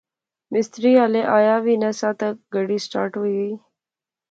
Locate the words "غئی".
3.39-3.53